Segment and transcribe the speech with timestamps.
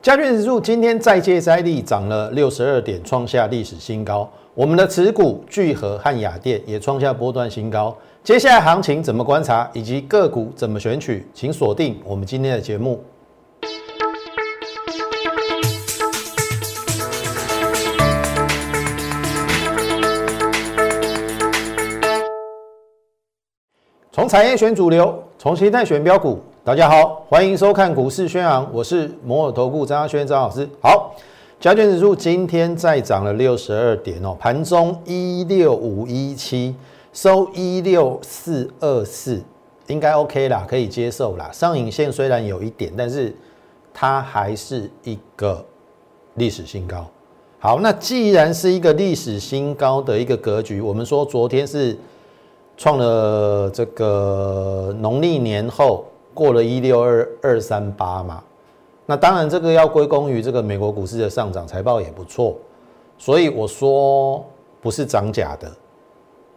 [0.00, 4.30] 加权指数今天再接再厉，涨了六十二点，创下历史新高。
[4.54, 7.96] 我们的持股聚合和雅电也创下波段新高。
[8.22, 13.02] 接下来行情怎么观察，以及个股怎么选取，请锁定我们今天的节目。
[24.12, 26.36] 从产业选主流，重新再选标股。
[26.64, 30.68] 大家好，欢迎收看股市宣扬，我是摩尔投顾张亚轩张老师。
[30.82, 31.14] 好，
[31.60, 36.74] 加权指数今天再涨了六十二点哦，盘中一六五一七，
[37.12, 39.40] 收一六四二四，
[39.86, 41.48] 应该 OK 啦，可以接受啦。
[41.52, 43.32] 上影线虽然有一点，但是
[43.94, 45.64] 它还是一个
[46.34, 47.06] 历史新高。
[47.60, 51.96] 好，那既然是一个历史新高的一个格局，我们说昨天是。
[52.78, 58.40] 创了这个农历年后过了一六二二三八嘛，
[59.04, 62.54] 那当然这个要归功于这个美国股市的上涨，财报也不错，
[63.18, 64.44] 所以我说
[64.80, 65.68] 不是涨假的，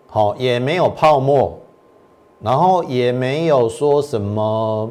[0.05, 1.57] 好也没有泡沫，
[2.39, 4.87] 然后也没有说什么，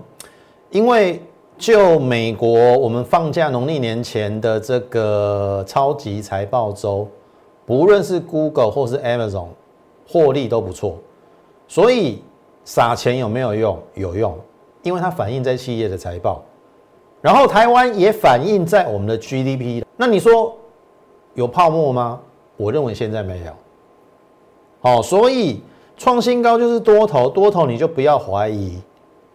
[0.70, 1.22] 因为
[1.56, 7.06] 就美国我们放假农历年前的这个超级财报周，
[7.64, 9.46] 不论是 Google 或是 Amazon，
[10.08, 10.96] 获利都不错。
[11.70, 12.20] 所以
[12.64, 13.80] 撒钱有没有用？
[13.94, 14.36] 有用，
[14.82, 16.42] 因为它反映在企业的财报，
[17.20, 19.84] 然后台湾也反映在我们的 GDP。
[19.96, 20.52] 那你说
[21.34, 22.18] 有泡沫吗？
[22.56, 23.52] 我认为现在没有。
[24.80, 25.62] 好，所以
[25.96, 28.76] 创新高就是多头，多头你就不要怀疑，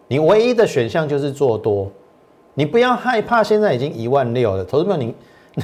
[0.09, 1.89] 你唯一的选项就是做多，
[2.53, 3.41] 你不要害怕。
[3.41, 5.15] 现在已经一万六了，投资朋友，你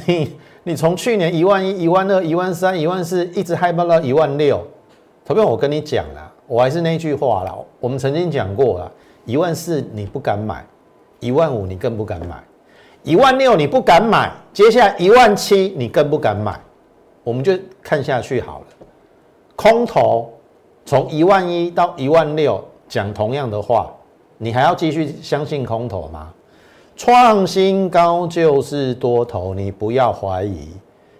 [0.07, 4.65] 你你从去年一万一、一万二、一万三、一万四，一直害怕到一万六，
[5.25, 6.30] 投资朋友，我跟你讲啦。
[6.51, 8.91] 我还是那句话啦，我们曾经讲过了，
[9.23, 10.65] 一万四你不敢买，
[11.21, 12.43] 一万五你更不敢买，
[13.03, 16.59] 一万六你不敢买，接下来一万七你更不敢买，
[17.23, 18.65] 我们就看下去好了。
[19.55, 20.29] 空头
[20.85, 23.89] 从一万一到一万六讲同样的话，
[24.37, 26.33] 你还要继续相信空头吗？
[26.97, 30.67] 创新高就是多头，你不要怀疑，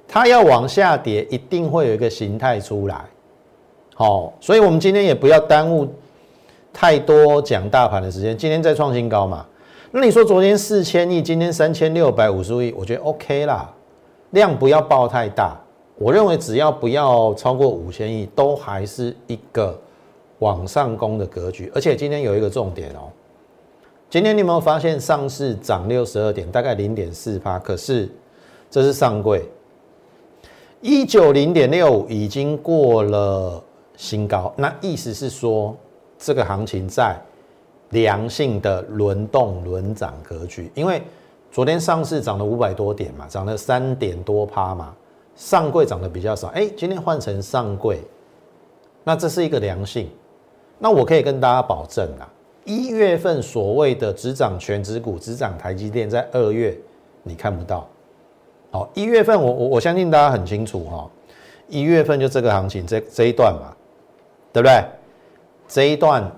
[0.10, 3.06] 它要往下跌，一定会有一个形态出来。
[4.02, 5.88] 好，所以我们今天也不要耽误
[6.74, 8.36] 太多讲大盘的时间。
[8.36, 9.46] 今天在创新高嘛？
[9.92, 13.72] 那你说昨天四千亿，今天三千六百五十亿，我觉得 OK 啦，
[14.32, 15.56] 量不要爆太大。
[16.00, 19.80] 我认为只要不要超过五千亿，都还是一个
[20.40, 21.72] 往上攻的格局。
[21.76, 23.06] 而且今天有一个重点哦，
[24.10, 28.10] 今天你有没有发现上市涨六十二点，大概零点四八，可是
[28.68, 29.48] 这是上柜
[30.82, 33.64] 一九零点六已经过了。
[34.02, 35.78] 新高，那意思是说，
[36.18, 37.16] 这个行情在
[37.92, 40.72] 良性的轮动轮涨格局。
[40.74, 41.04] 因为
[41.52, 44.92] 昨天上市涨了五百多点嘛，涨了三点多趴嘛，
[45.36, 46.48] 上柜涨得比较少。
[46.48, 48.02] 哎，今天换成上柜，
[49.04, 50.10] 那这是一个良性。
[50.80, 52.28] 那我可以跟大家保证啊，
[52.66, 56.76] 一月份所谓的只涨全指股、只涨台积电，在二月
[57.22, 57.88] 你看不到。
[58.72, 61.08] 好，一月份我我我相信大家很清楚哈，
[61.68, 63.78] 一月份就这个行情这这一段嘛。
[64.54, 64.84] 对不对？
[65.68, 66.30] 这一段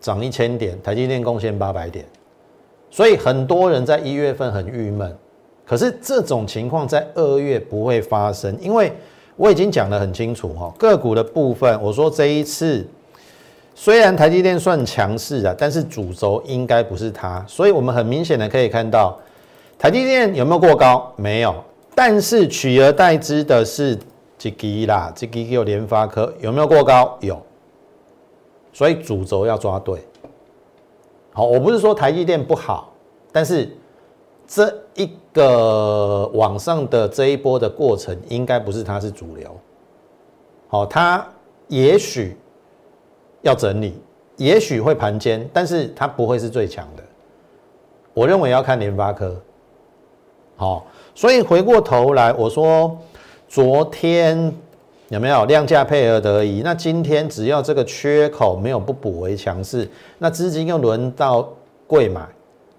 [0.00, 2.04] 涨一千点，台积电贡献八百点，
[2.90, 5.16] 所以很多人在一月份很郁闷。
[5.64, 8.92] 可是这种情况在二月不会发生，因为
[9.36, 12.84] 我已经讲得很清楚哈，个股的部分，我说这一次
[13.72, 19.16] 虽然台积电算强势啊，但是主轴应该不是它，所以我们很明显的可以看到，
[19.78, 21.12] 台积电有没有过高？
[21.16, 21.54] 没有，
[21.94, 23.96] 但是取而代之的是
[24.36, 27.16] 这基啦，这基有联发科有没有过高？
[27.20, 27.40] 有。
[28.72, 30.02] 所以主轴要抓对，
[31.32, 32.90] 好，我不是说台积电不好，
[33.30, 33.68] 但是
[34.46, 39.54] 这一个往上的这一波的过程，应该不是它是主流，
[40.68, 41.26] 好，它
[41.68, 42.34] 也许
[43.42, 44.00] 要整理，
[44.36, 47.02] 也许会盘间，但是它不会是最强的。
[48.14, 49.40] 我认为要看联发科，
[50.56, 52.96] 好，所以回过头来，我说
[53.48, 54.54] 昨天。
[55.12, 56.62] 有没有量价配合得宜？
[56.64, 59.86] 那今天只要这个缺口没有不补为强势，
[60.16, 61.46] 那资金又轮到
[61.86, 62.26] 贵买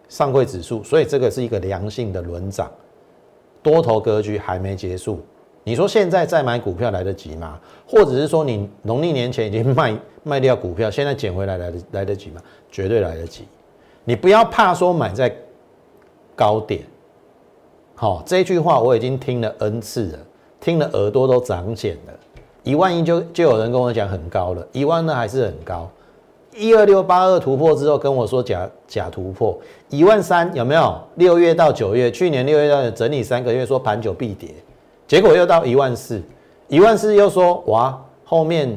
[0.09, 2.71] 上柜指数，所以这个是一个良性的轮涨，
[3.61, 5.21] 多头格局还没结束。
[5.63, 7.59] 你说现在再买股票来得及吗？
[7.87, 9.95] 或者是说你农历年前已经卖
[10.25, 12.41] 卖掉股票，现在捡回来来得来得及吗？
[12.71, 13.43] 绝对来得及。
[14.05, 15.31] 你不要怕说买在
[16.35, 16.81] 高点。
[17.93, 20.19] 好，这句话我已经听了 N 次了，
[20.59, 22.13] 听了耳朵都长茧了。
[22.63, 25.89] 一万一就就有人跟我讲很高了，一万呢还是很高，
[26.55, 29.57] 一二六八二突破之后跟我说假假突破。
[29.89, 30.97] 一万三有没有？
[31.15, 34.49] 六月到九月，去年六月到整理三个月，说盘九必跌，
[35.07, 36.21] 结果又到一万四，
[36.67, 38.75] 一万四又说哇后面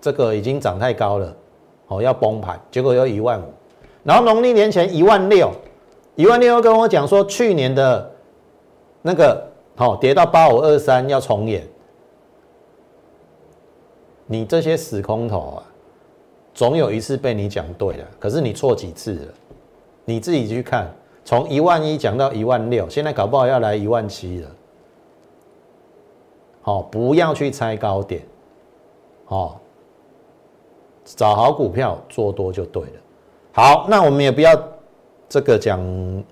[0.00, 1.34] 这个已经涨太高了，
[1.86, 3.44] 哦要崩盘，结果又一万五，
[4.02, 5.50] 然后农历年前一万六，
[6.16, 8.10] 一万六又跟我讲说去年的
[9.00, 9.42] 那个
[9.76, 11.66] 好跌到八五二三要重演，
[14.32, 15.62] 你这些死空头啊！
[16.54, 19.34] 总有一次被你讲对了，可是你错几次了？
[20.04, 20.88] 你自己去看，
[21.24, 24.48] 从一万一讲到一万六，现在搞不好要来一万七了。
[26.62, 28.22] 好，不要去猜高点，
[29.24, 29.60] 好，
[31.04, 33.00] 找好股票做多就对了。
[33.50, 34.56] 好，那我们也不要
[35.28, 36.24] 这个讲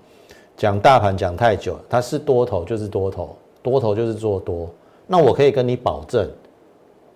[0.55, 4.69] 讲大盘讲太久，它是多头就是多头，多头就是做多。
[5.05, 6.29] 那我可以跟你保证，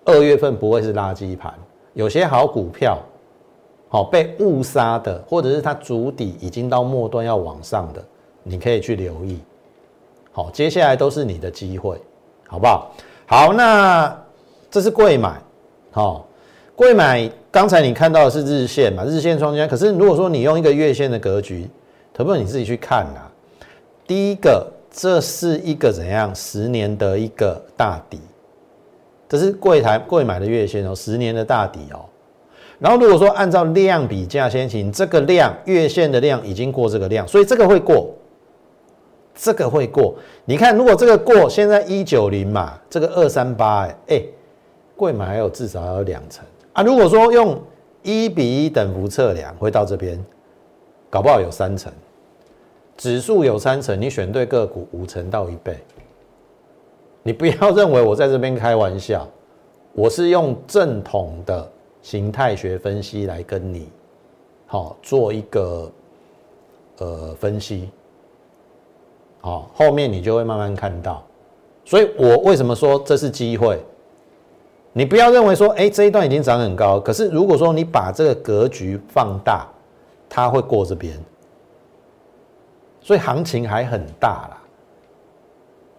[0.05, 1.53] 二月份不会是垃圾盘。
[1.93, 2.97] 有些好股票，
[3.87, 8.03] 好被误杀的，或者是它主底已经到末端要往上的，
[8.41, 9.39] 你可以去留意。
[10.31, 12.01] 好，接下来都是你的机会，
[12.47, 12.91] 好不好？
[13.27, 14.19] 好，那
[14.71, 15.39] 这是贵买，
[15.91, 16.25] 好，
[16.75, 17.29] 贵买。
[17.51, 19.05] 刚才你看到的是日线嘛？
[19.05, 19.69] 日线双肩。
[19.69, 21.69] 可是如果说你用一个月线的格局，
[22.11, 23.31] 可不可以你自己去看啊？
[24.07, 28.19] 第一个，这是一个怎样十年的一个大底。
[29.27, 32.05] 这是柜台柜买的月线哦，十年的大底哦。
[32.79, 38.13] 然后如果说按照量比价先行，这个量月线的量已经过这个量，所以这个会过，
[39.33, 40.15] 这个会过。
[40.43, 44.23] 你看，如果这个过，现在一九零嘛，这个二三八，哎哎，
[44.97, 46.43] 柜买还有至少还有两成
[46.73, 46.83] 啊。
[46.83, 47.61] 如果说用
[48.01, 50.21] 一比一等幅测量，会到这边，
[51.09, 51.91] 搞不好有三成。
[52.97, 55.77] 指数有三成，你选对个股五成到一倍。
[57.23, 59.25] 你不要认为我在这边开玩笑，
[59.93, 61.71] 我是用正统的
[62.01, 63.89] 形态学分析来跟你，
[64.65, 65.89] 好做一个
[66.97, 67.89] 呃分析，
[69.39, 71.23] 好，后面你就会慢慢看到。
[71.85, 73.79] 所以我为什么说这是机会？
[74.91, 79.67] 你不要认为说，哎，这一段已经涨很高，可是如果说你把这个格局放大，
[80.29, 81.17] 它会过这边，
[83.01, 84.62] 所以行情还很大啦。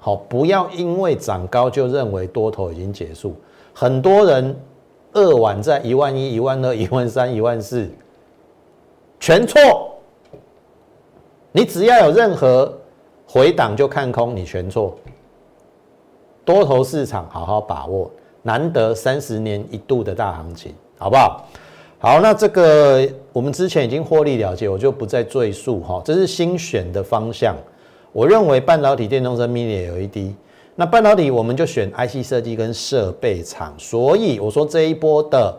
[0.05, 3.35] 好，不要因为涨高就认为多头已经结束。
[3.73, 4.55] 很多人
[5.15, 7.89] 二晚在一万一、一万二、一万三、一万四，
[9.19, 9.97] 全错。
[11.53, 12.71] 你只要有任何
[13.27, 14.95] 回档就看空，你全错。
[16.45, 18.11] 多头市场好好把握，
[18.43, 21.47] 难得三十年一度的大行情，好不好？
[21.99, 26.03] 好，那这个我们之前已经获利了结，我就不再赘述哈。
[26.05, 27.57] 这是新选的方向。
[28.15, 30.35] 我认为半导体、电动车、Mini LED，
[30.77, 35.53] 那半导体我们就选 IC 设计跟设备厂，所以我说这一波的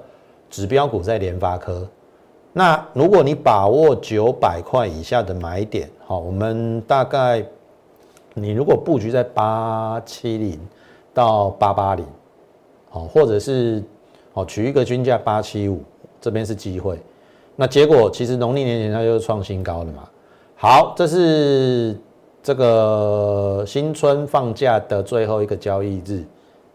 [0.49, 1.85] 指标股在联发科。
[2.53, 7.45] 那如果你把握九百块以下的买点，好，我们大概
[8.33, 10.57] 你如果布局在八七零
[11.13, 12.05] 到八八零，
[12.89, 13.83] 好，或者是
[14.31, 15.83] 好取一个均价八七五，
[16.21, 16.97] 这边是机会。
[17.57, 20.09] 那结果其实农历年前它就是创新高了嘛。
[20.55, 21.97] 好，这是。
[22.45, 26.23] 这个新春放假的最后一个交易日，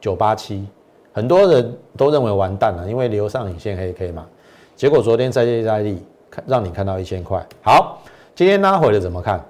[0.00, 0.66] 九八七，
[1.12, 4.26] 很多人都认为完蛋了，因为留上影线黑 K 嘛。
[4.74, 7.46] 结果昨天再接再厉，看让你看到一千块。
[7.62, 8.02] 好，
[8.34, 9.40] 今天拉回了怎么看？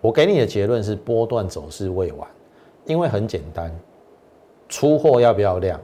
[0.00, 2.28] 我给你的结论是波段走势未完，
[2.84, 3.76] 因为很简单，
[4.68, 5.80] 出货要不要量？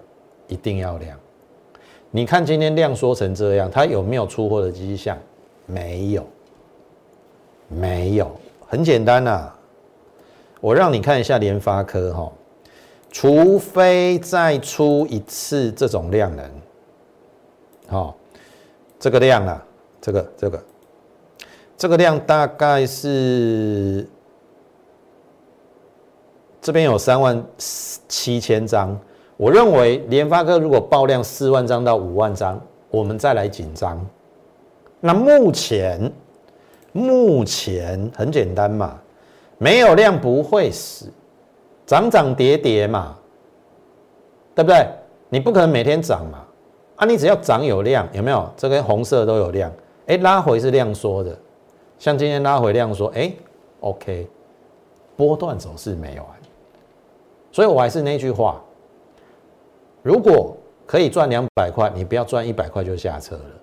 [0.47, 1.19] 一定要量。
[2.13, 5.19] 你看今天量缩成这样，它有没有出货的迹象？
[5.67, 6.25] 没有，
[7.67, 8.31] 没有。
[8.71, 9.51] 很简单呐，
[10.61, 12.33] 我让你看一下联发科哈，
[13.11, 16.49] 除非再出一次这种量能，
[17.89, 18.15] 好，
[18.97, 19.67] 这个量啊，
[20.01, 20.65] 这个这个
[21.77, 24.09] 这个量大概是
[26.63, 27.45] 这边有三万
[28.07, 28.97] 七千张，
[29.37, 34.01] 我认为联发科如果爆量四万张到五万张，我们再来紧张。
[35.01, 36.09] 那目前。
[36.93, 38.99] 目前很简单嘛，
[39.59, 41.07] 没有量不会死，
[41.87, 43.17] 涨涨跌跌嘛，
[44.55, 44.87] 对不对？
[45.29, 46.45] 你不可能每天涨嘛，
[46.97, 48.51] 啊，你只要涨有量，有没有？
[48.57, 49.73] 这根红色都有量，
[50.07, 51.39] 哎，拉回是量缩的，
[51.99, 53.33] 像今天拉回量缩，哎
[53.81, 54.29] ，OK，
[55.17, 56.27] 波段走势没完，
[57.53, 58.61] 所以我还是那句话，
[60.03, 63.60] 如果可以赚两百块，你不要赚一百块就下车了。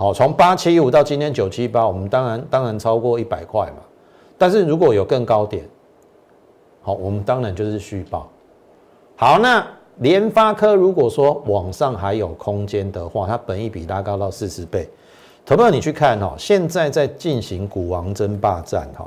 [0.00, 3.82] 好，从八七五到今天九七八，我们当然当然超过一百块嘛。
[4.38, 5.68] 但是如果有更高点，
[6.80, 8.26] 好，我们当然就是续报。
[9.14, 9.62] 好，那
[9.98, 14.88] 联发科如果说往上还有空间的话，它本益比拉高到四十倍。
[15.44, 19.06] 投票你去看哈，现在在进行股王争霸战哈，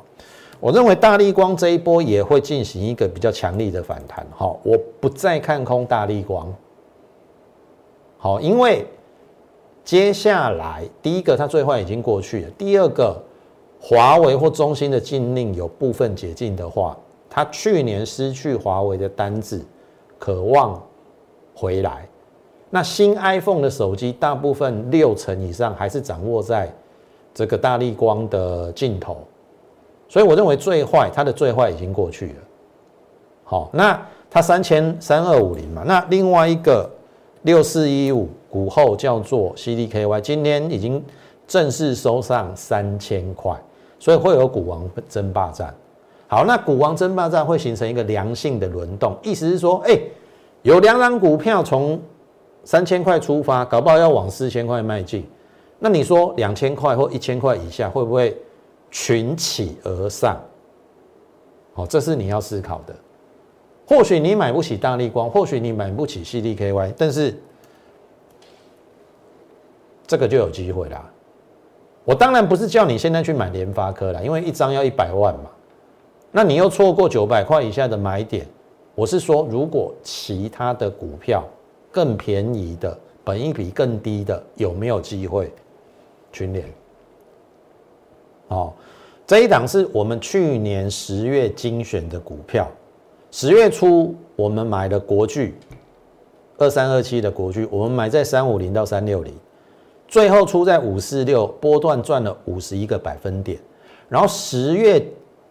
[0.59, 6.53] 我认为大力光这一波也会进行一个比较强力的反弹哈，我不再看空大力光，
[8.19, 8.85] 好，因为
[9.83, 13.21] 接下来第一个它最坏已经过去了，第二个
[13.79, 16.97] 华为或中兴的禁令有部分解禁的话，
[17.29, 19.63] 它去年失去华为的单子，
[20.17, 20.81] 渴望
[21.53, 22.07] 回来。
[22.69, 26.73] 那新 iPhone 的手机大部分六成以上还是掌握在
[27.33, 29.17] 这个大力光的镜头，
[30.07, 32.35] 所以我认为最坏它的最坏已经过去了。
[33.43, 36.89] 好，那它三千三二五零嘛，那另外一个
[37.43, 41.03] 六四一五股后叫做 CDKY，今天已经
[41.48, 43.60] 正式收上三千块，
[43.98, 45.74] 所以会有股王争霸战。
[46.27, 50.00] 好，那股王争霸战会形成一个良性的轮动，意思是说，哎，
[50.62, 52.00] 有两档股票从
[52.63, 55.27] 三千块出发，搞不好要往四千块迈进。
[55.79, 58.38] 那你说两千块或一千块以下会不会
[58.91, 60.39] 群起而上？
[61.74, 62.93] 好，这是你要思考的。
[63.88, 67.36] 或许你买不起大力光，或许你买不起 CDKY，但是
[70.07, 71.10] 这个就有机会啦。
[72.05, 75.50] 我当然不是叫你现在去买联发科啦，因为一张要一百万嘛。
[76.31, 78.45] 那你又错过九百块以下的买点。
[78.95, 81.43] 我是说，如果其他的股票。
[81.93, 85.53] 更便宜的，本益比更低的，有没有机会？
[86.31, 86.65] 群联，
[88.48, 88.74] 哦，
[89.27, 92.67] 这一档是我们去年十月精选的股票，
[93.29, 95.53] 十月初我们买的国巨，
[96.57, 99.31] 二三二七的国巨，我们买在三五零到三六零，
[100.13, 103.60] 最后出在五四六，波段赚了五十一个百分点，
[104.08, 105.03] 然后十月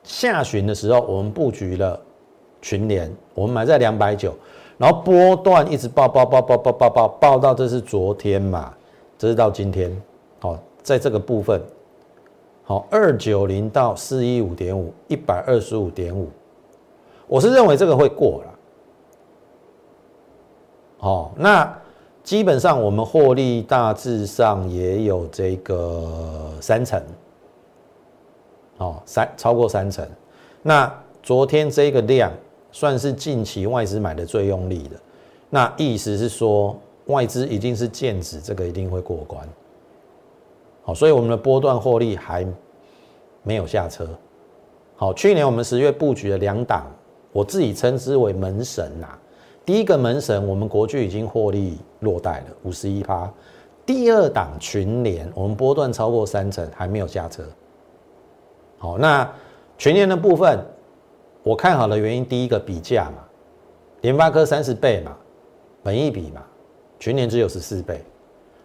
[0.04, 1.98] 下旬的时候，我们布局了
[2.60, 4.32] 群联，我们买在两百九。
[4.78, 8.72] 然后波段一直爆爆爆爆爆爆爆爆到这是昨天嘛，
[9.18, 10.00] 这是到今天，
[10.38, 11.60] 好，在这个部分，
[12.62, 16.28] 好二九零到四一五点五，一百二十五点五，
[17.26, 18.58] 我是认为这个会过了，
[20.98, 21.81] 好，那
[22.22, 27.02] 基本上我们获利大致上也有这个三成，
[28.78, 30.06] 哦三超过三成，
[30.62, 32.32] 那昨天这个量。
[32.74, 34.98] 算是近期外资买的最用力的，
[35.50, 36.74] 那意思是说
[37.08, 39.46] 外资一定是剑指这个一定会过关，
[40.82, 42.46] 好，所以我们的波段获利还
[43.42, 44.08] 没有下车。
[44.96, 46.90] 好，去年我们十月布局的两档，
[47.30, 49.18] 我自己称之为门神呐。
[49.64, 53.32] 第一个门神，我们国巨已经获利落袋了五十一趴。
[53.86, 57.42] 第二档群联，我们波段超过三成，还没有下车。
[58.78, 59.30] 好，那
[59.78, 60.58] 群联的部分。
[61.44, 63.24] 我看好的原因，第一个比价嘛，
[64.02, 65.16] 联发科三十倍嘛，
[65.82, 66.40] 本益比嘛，
[67.00, 68.00] 全年只有十四倍，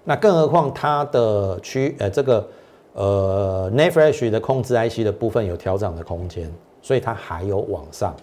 [0.03, 2.47] 那更何况它的区呃这个
[2.93, 8.15] 呃 n e f r e s h 的控制 IC 的部分有调整的空间，所以它还有往上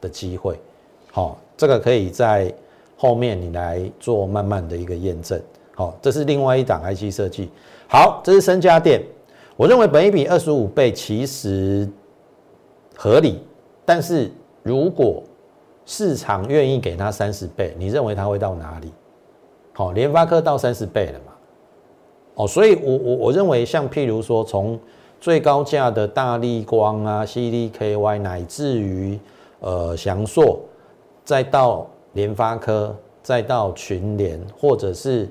[0.00, 0.58] 的机会。
[1.12, 2.50] 好，这个可以在
[2.96, 5.38] 后面你来做慢慢的一个验证。
[5.74, 7.50] 好，这是另外一档 IC 设计。
[7.86, 9.02] 好，这是深家电，
[9.56, 11.86] 我认为本一比二十五倍其实
[12.96, 13.42] 合理。
[13.84, 14.30] 但是
[14.62, 15.22] 如果
[15.84, 18.90] 市场愿意给它三十倍，你认为它会到哪里？
[19.74, 21.32] 好，联发科到三十倍了嘛？
[22.36, 24.80] 哦，所以我我我认为，像譬如说，从
[25.20, 29.20] 最高价的大力光啊、CDKY，乃至于
[29.60, 30.58] 呃翔硕，
[31.24, 35.28] 再到联发科，再到群联，或者是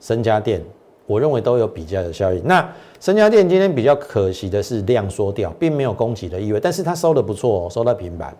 [0.00, 0.62] 深家电，
[1.06, 2.42] 我认为都有比较的效应。
[2.44, 2.66] 那
[3.00, 8.36] 深家电今天比较可惜的是量缩掉，并没有供给的意味，但是它收的不错哦，收到平板，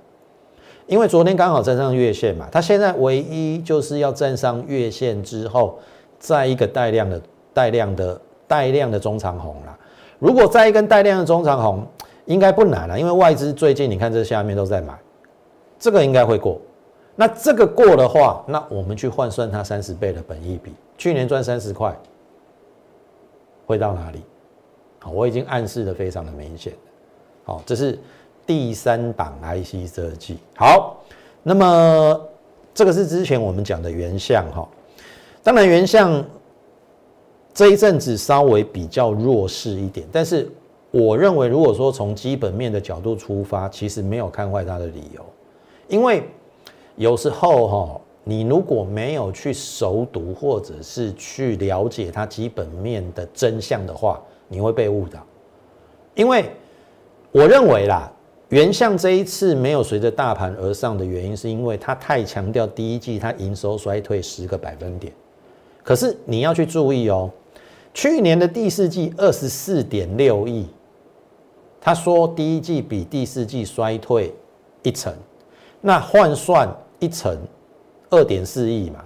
[0.87, 5.79] 因为昨天刚好站上月线嘛，它现在唯一就是要站上月线之后，
[6.19, 7.21] 再一个带量的
[7.53, 9.77] 带量的带量的中长红啦。
[10.21, 11.85] 如果再一根带量的中长红，
[12.27, 14.97] 应该不难了，因为外资最近你看这下面都在买，
[15.81, 16.61] 这个应该会过。
[17.23, 21.97] 那这个过的话，那我们去换算它三十倍的本益比，去年赚三十块，
[23.65, 24.21] 会到哪里？
[24.99, 26.73] 好，我已经暗示的非常的明显
[27.45, 27.97] 好，这是
[28.45, 30.39] 第三档 IC 设计。
[30.57, 31.01] 好，
[31.45, 32.21] 那么
[32.75, 34.69] 这个是之前我们讲的原相哈。
[35.45, 36.25] 当然原相
[37.55, 40.51] 这一阵子稍微比较弱势一点，但是
[40.91, 45.25] 我认为如果说从基本面的角度出发，其实没有看坏它的理由。
[45.87, 46.29] 因为
[46.97, 55.25] 有时候哈，你如果没有去熟读或者是去了解它基本面的真相的话，你会被误导，
[56.15, 56.51] 因为
[57.31, 58.13] 我认为啦，
[58.51, 65.13] 原相这一次没有随着大盘而上的原因，是因为它太强调第一季它营收衰退十个百分点。
[65.83, 67.31] 可是你要去注意哦，
[67.95, 70.67] 去年的第四季二十四点六亿，
[71.81, 74.33] 他说第一季比第四季衰退
[74.83, 75.13] 一成，
[75.83, 76.67] 那换算
[77.01, 77.37] 一成
[78.09, 79.05] 二点四亿嘛，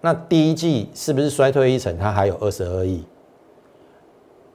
[0.00, 1.96] 那第一季是不是衰退一成？
[1.98, 3.04] 它还有二十二亿。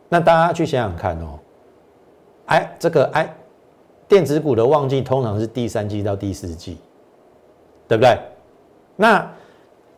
[0.09, 1.39] 那大家去想想看哦，
[2.47, 3.33] 哎，这个哎，
[4.07, 6.77] 电子股的旺季通常是第三季到第四季，
[7.87, 8.17] 对不对？
[8.95, 9.31] 那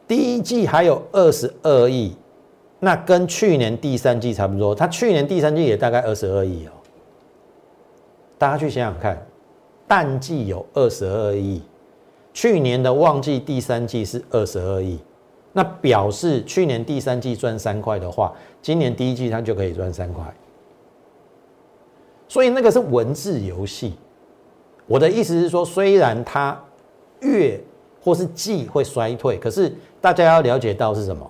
[0.08, 2.16] 第一季还有二十二亿，
[2.80, 4.76] 那跟去年第三季差不多。
[4.76, 6.72] 它去年第三季也大概二十二亿哦。
[8.38, 9.26] 大家去想想看，
[9.88, 11.62] 淡季有二十二亿，
[12.34, 15.00] 去年的旺季第三季是二十二亿，
[15.54, 20.24] 那表示去年第三季赚三块的话，今年第一季它就可以赚三块。
[22.28, 23.94] 所以那个是文字游戏。
[24.88, 26.60] 我的意思是说，虽然它
[27.22, 27.60] 月
[28.04, 29.74] 或是季会衰退，可是。
[30.02, 31.28] 大家要了解到是什么？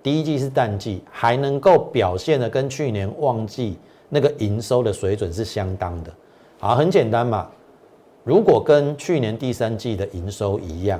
[0.00, 3.76] 第一季是淡季，还能够表现的跟去年旺季
[4.08, 6.12] 那个营收的水准是相当的。
[6.60, 7.50] 好，很简单嘛。
[8.24, 10.98] 如果跟去年第三季的营收一样，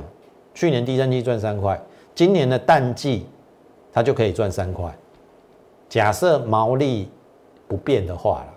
[0.52, 1.81] 去年第三季赚三块，
[2.14, 3.26] 今年的淡季
[3.90, 4.95] 它就可以赚三块。
[5.88, 7.09] 假设毛利
[7.66, 8.54] 不变的话了，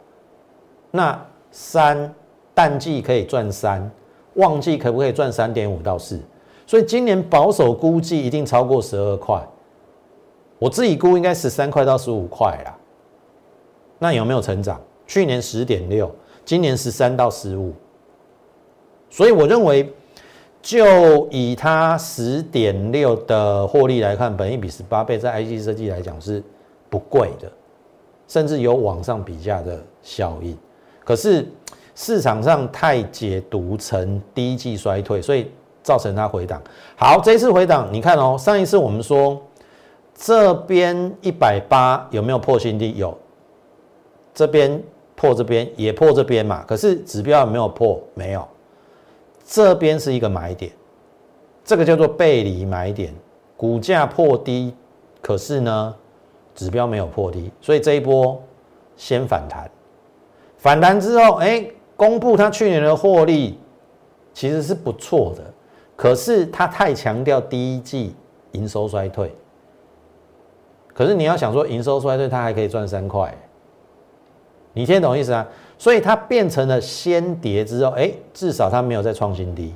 [0.92, 2.14] 那三
[2.54, 3.90] 淡季可以赚三，
[4.34, 6.20] 旺季可不可以赚三点五到四？
[6.66, 9.42] 所以今年保守估计一定超过十二块，
[10.60, 12.78] 我自己估应该十三块到十五块啦。
[13.98, 14.82] 那有没有成长？
[15.06, 17.74] 去年十点六，今年十三到十五。
[19.18, 19.92] 所以我认为，
[20.62, 26.44] 就以它十点六的获利来看，本益比十八倍，在 IC 设计来讲是
[26.88, 27.52] 不贵的，
[28.28, 30.56] 甚至有往上比价的效应。
[31.04, 31.48] 可是
[31.96, 35.50] 市场上太解读成低季衰退，所以。
[35.84, 36.62] 造成它回档，
[36.98, 39.42] 好，这一次回档，你看哦，上一次我们说
[40.14, 42.94] 这边一百八有没有破新低？
[42.98, 43.18] 有，
[44.34, 44.84] 这边
[45.16, 48.04] 破这边也破这边嘛，可是指标有没有破？
[48.16, 48.46] 没有，
[49.50, 50.70] 这边是一个买点，
[51.64, 53.16] 这个叫做背离买点，
[53.56, 54.76] 股价破低，
[55.22, 55.96] 可是呢
[56.54, 58.38] 指标没有破低，所以这一波
[58.98, 59.72] 先反弹，
[60.58, 63.58] 反弹之后，哎，公布它去年的获利
[64.34, 65.44] 其实是不错的。
[65.96, 68.14] 可是他太强调第一季
[68.52, 69.34] 营收衰退，
[70.94, 73.36] 可是你要想说营收衰退，它还可以赚三块，
[74.74, 75.48] 你听懂意思啊？
[75.78, 79.74] 所以它变成了先跌之后，哎，至少它没有再创新低，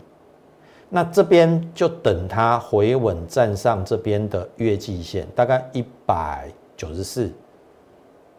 [0.90, 7.32] 那这边就等它回稳站上这边的月季线，大概一百九十四，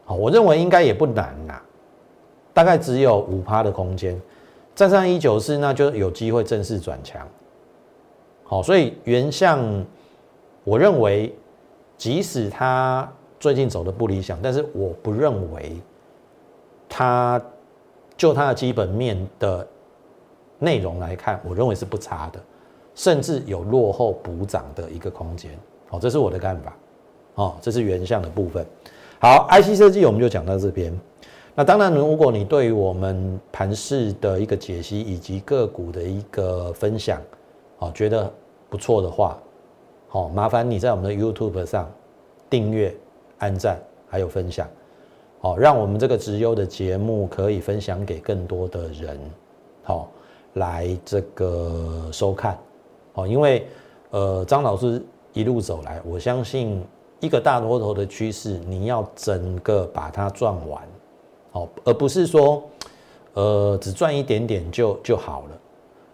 [0.05, 1.61] 好，我认为应该也不难呐，
[2.53, 4.20] 大概只有五趴的空间，
[4.75, 7.27] 站上一九四，那就有机会正式转强。
[8.44, 9.61] 好，所以原相，
[10.64, 11.35] 我认为，
[11.96, 15.77] 即使它最近走的不理想，但是我不认为
[16.88, 17.40] 它
[18.23, 19.67] 就它的基本面的
[20.61, 22.39] 内容来看，我认为是不差的，
[22.95, 25.51] 甚至有落后补涨的一个空间。
[25.89, 26.77] 好，这是我的看法。
[27.35, 28.65] 哦，这是原相的部分。
[29.19, 30.97] 好，IC 设计我们就讲到这边。
[31.53, 37.21] 那当然，如果你对于我们盘市的一个解析以及个股的一个分享，
[37.81, 38.33] 哦，觉得。
[38.71, 39.37] 不错的话，
[40.09, 41.91] 好，麻烦你在我们的 YouTube 上
[42.49, 42.97] 订阅、
[43.39, 44.67] 按赞，还有分享，
[45.43, 49.19] 好，让我们这个直优的节目可以分享给更多的人，
[49.83, 50.09] 好，
[50.53, 52.57] 来这个收看，
[53.13, 53.67] 好，因为
[54.11, 56.81] 呃，张老师一路走来，我相信
[57.19, 60.81] 一个大多头的趋势，你要整个把它赚完，
[61.51, 62.63] 好，而不是说
[63.33, 65.59] 呃只赚一点点就就好了。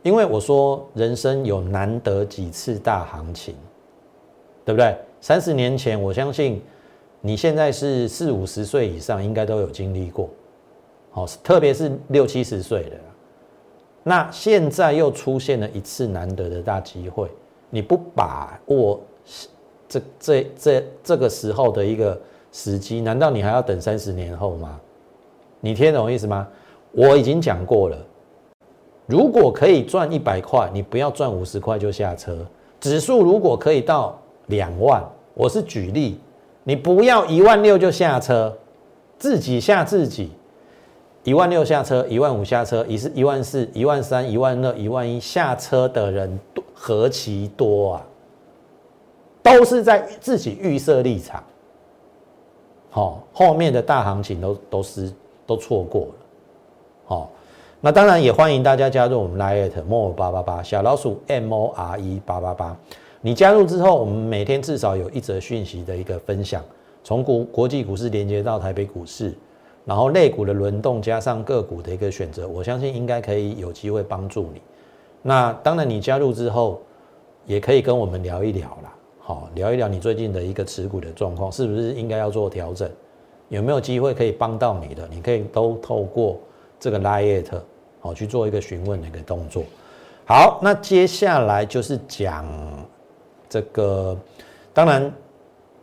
[0.05, 3.55] 因为我说人生有难得几次大行情，
[4.65, 4.97] 对不对？
[5.21, 6.63] 三十年前，我相信
[7.21, 10.31] 你现在是四五十岁以上，应该都有经历过。
[11.11, 12.97] 好，特别是六七十岁的，
[14.05, 17.29] 那现在又出现了一次难得的大机会，
[17.71, 19.01] 你不把握
[19.89, 22.21] 这这这这个时候的一个
[22.53, 24.79] 时机，难道你还要等三十年后吗？
[25.61, 26.47] 你听懂意思吗？
[26.93, 27.99] 我已经讲过了。
[29.07, 32.47] 如果可以赚一百块，你不要赚五十块就下车。
[32.79, 35.03] 指数如果可以到两万，
[35.35, 36.21] 我是举例，
[36.69, 38.55] 你不要一万六就下车，
[39.19, 40.31] 自己吓自己。
[41.25, 46.39] 一万六下车，一万五下车，一是一万四、一万三、一万二、一万一下车的人
[46.75, 48.05] 何其多啊！
[49.43, 51.43] 都是在自己预设立场，
[52.91, 55.11] 好，后面的大行情都都是
[55.47, 56.15] 都错过了，
[57.07, 57.31] 好。
[57.81, 62.77] 那当然也欢迎大家加入我们 Line more 八八八小老鼠 M O R E 八八八。
[63.21, 66.63] 你加入之后，我们每天至少有一则讯息的一个分享，
[67.03, 69.35] 从国国际股市连接到台北股市，
[69.85, 74.63] 然后类股的轮动加上个股的一个选择，我相信应该可以有机会帮助你。
[75.21, 76.81] 那当然，你加入之后
[77.45, 82.89] 也可以跟我们聊一聊啦，好，聊一聊你最近的一个持股的状况，是不是应该要做调整？
[83.49, 85.09] 有没有机会可以帮到你的？
[85.11, 86.39] 你可以都透过
[86.79, 87.45] 这个 Line
[87.99, 89.65] 好去做一个询问的一个动作。
[90.25, 92.47] 好，那接下来就是讲。
[93.49, 94.17] 这个
[94.75, 95.13] 当然，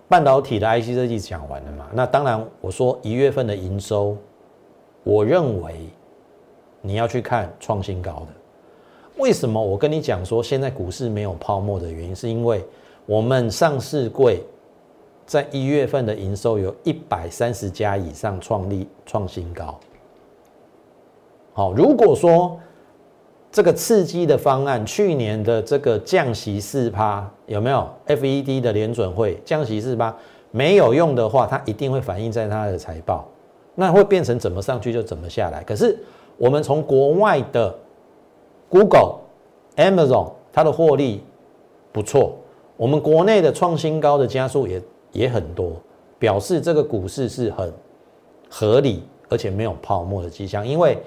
[0.07, 1.87] 半导体的 IC 设计讲完了嘛？
[1.93, 4.15] 那当然，我说一月份的营收，
[5.03, 5.73] 我认为
[6.81, 8.27] 你要去看创新高的。
[9.17, 12.63] 为什么我跟你讲说现在股市没有泡沫的原因，是因为
[13.05, 14.43] 我们上市柜
[15.25, 19.79] 在一月份的营收有一百三十家以上创立创新高。
[21.53, 22.59] 好，如果说。
[23.55, 30.13] 这个刺激的方案，去年的这个降息四趴有没有？FED 的联准会降息四趴
[30.51, 33.25] 没有用的话，它一定会反映在它的财报，
[33.73, 35.63] 那会变成怎么上去就怎么下来。
[35.63, 35.97] 可是
[36.35, 37.73] 我们从国外的
[38.67, 39.19] Google、
[39.77, 41.23] Amazon 它的获利
[41.93, 42.35] 不错，
[42.75, 44.81] 我们国内的创新高的加速也
[45.13, 45.81] 也很多，
[46.19, 47.71] 表示这个股市是很
[48.49, 50.97] 合理而且没有泡沫的迹象，因为。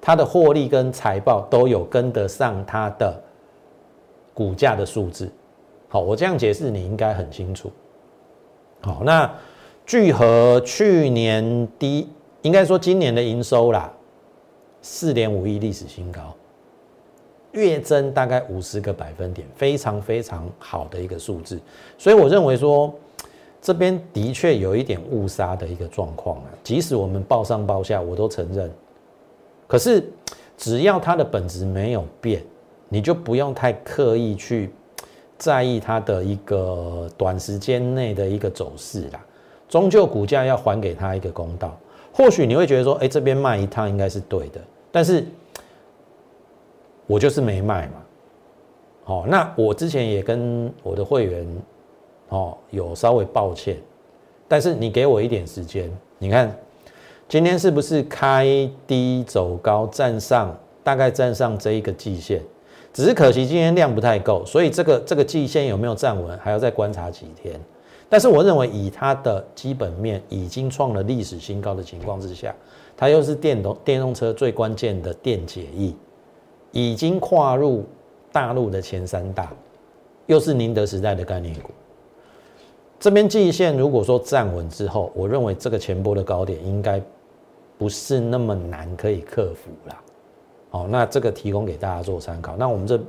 [0.00, 3.22] 它的获利跟财报都有跟得上它的
[4.32, 5.30] 股价的数字。
[5.88, 7.70] 好，我这样解释你应该很清楚。
[8.82, 9.32] 好，那
[9.84, 12.08] 聚合去年低，
[12.42, 13.92] 应该说今年的营收啦，
[14.82, 16.34] 四点五亿历史新高，
[17.52, 21.60] 月增大概五十个百分点，非常非常好的一个数字。
[21.96, 22.92] 所以我认为说，
[23.62, 26.50] 这边的确有一点误杀的一个状况啊。
[26.62, 28.70] 即使我们报上报下，我都承认。
[29.66, 30.08] 可是，
[30.56, 32.42] 只要它的本质没有变，
[32.88, 34.70] 你就不用太刻意去
[35.36, 39.20] 在意它的一个短时间内的一个走势啦。
[39.68, 41.76] 终究股价要还给他一个公道。
[42.12, 44.60] 或许你会觉得说，哎，这边卖一趟应该是对的，
[44.92, 45.26] 但是
[47.08, 47.94] 我就是没卖嘛。
[49.02, 51.46] 好，那我之前也跟我的会员，
[52.28, 53.76] 哦，有稍微抱歉，
[54.46, 56.56] 但是你给我一点时间，你看。
[57.28, 58.46] 今天是不是开
[58.86, 62.40] 低走高，站上大概站上这一个季线？
[62.92, 67.60] 只是可惜今天量不太够，所以这个这个季线有没有站稳，还要再观察几天。
[68.08, 72.54] 但是我认为以它的基本面已经创了历史新高的情况之下，
[72.96, 75.92] 它又是电动电动车最关键的电解液，
[76.70, 77.84] 已经跨入
[78.30, 79.52] 大陆的前三大，
[80.26, 81.72] 又是宁德时代的概念股。
[83.00, 87.02] 这边季线如果说站稳之后，我认为这个前波的高点应该。
[87.78, 90.02] 不是那么难可以克服啦。
[90.70, 92.56] 好，那这个提供给大家做参考。
[92.56, 93.00] 那我们这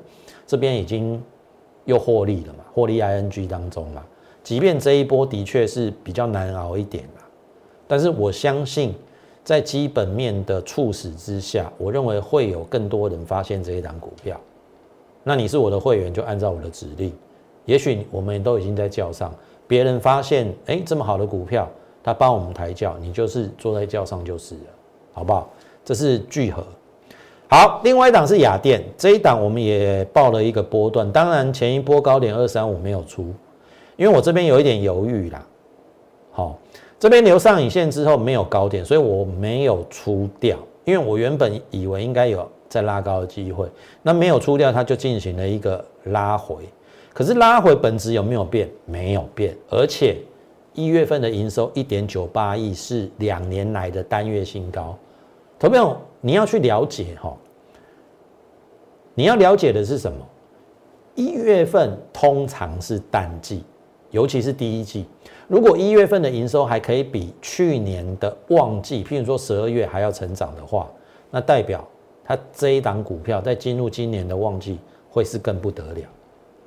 [0.46, 1.22] 这边已经
[1.86, 4.06] 又获利了嘛，获利 ING 当中嘛，
[4.44, 7.24] 即便这一波的确是比较难熬一点啦，
[7.88, 8.94] 但是我相信
[9.44, 14.40] 在基本面的促使之下，我认为会有更多人发现这一档股票。
[15.24, 17.12] 那你是我的会员，就按照我的指令，
[17.66, 19.34] 也许我们都已经在叫上，
[19.68, 21.70] 别人发现哎这么好的股票。
[22.04, 24.62] 他帮我们抬轿，你就是坐在轿上就是了，
[25.14, 25.50] 好不好？
[25.84, 26.66] 这是聚合。
[27.50, 33.34] 好，另外一档是雅电，这一档我们也报了一个波段，当然前一波高点二三五没有出，
[33.96, 35.46] 因为我这边有一点犹豫啦。
[36.32, 36.60] 好，
[37.00, 43.66] 这边留上影线之后没有高点，所以我没有出掉，因为我原本以为应该有再拉高的机会，
[44.02, 46.58] 那没有出掉，它就进行了一个拉回。
[47.14, 48.70] 可是拉回本质有没有变？
[48.86, 50.18] 没有变，而且。
[50.78, 54.96] 一月份的营收一点九八亿是两年来的单月新高，
[55.58, 57.36] 投票你要去了解哈，
[59.16, 60.20] 你要了解的是什么？
[61.16, 63.64] 一月份通常是淡季，
[64.12, 65.08] 尤其是第一季。
[65.48, 70.88] 如果一月份的营收还可以比去年的旺季，譬如说十二月还要成长的话，
[71.32, 71.84] 那代表
[72.24, 74.78] 它这一档股票在进入今年的旺季
[75.10, 76.02] 会是更不得了。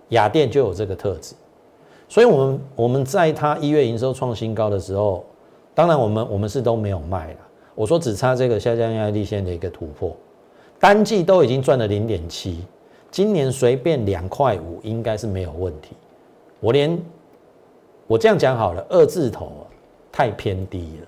[0.09, 1.37] 雅电就有这个特质。
[2.11, 5.25] 所以，我们我们在它一月营收创新高的时候，
[5.77, 7.37] 当然我们我们是都没有卖了。
[7.77, 10.15] 我说只差这个下降压力线的一个突破，
[10.81, 12.65] 单季都已经赚了零点七，
[13.13, 15.93] 今年随便两块五应该是没有问题。
[16.59, 17.01] 我连
[18.09, 19.53] 我这样讲好了，二字头
[20.11, 21.07] 太偏低了。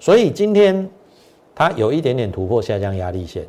[0.00, 0.90] 所以今天
[1.54, 3.46] 它有一点点突破下降压力线，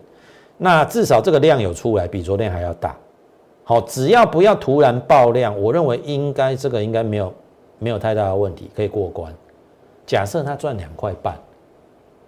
[0.57, 2.95] 那至少这个量有出来，比昨天还要大。
[3.69, 7.32] 好，只要不要突然爆量，我认为应该这个应该没有
[7.77, 9.32] 没有太大的问题，可以过关。
[10.08, 11.38] 假设他赚两块半，